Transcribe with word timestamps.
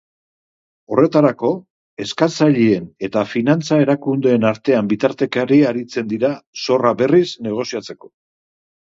Horretarako, 0.95 1.51
eskatzaileen 2.05 2.89
eta 3.09 3.23
finantza-erakundeen 3.35 4.49
artean 4.55 4.93
bitartekari 4.97 5.63
aritzen 5.75 6.13
dira, 6.19 6.37
zorra 6.67 6.99
berriz 7.05 7.25
negoziatzeko. 7.51 8.17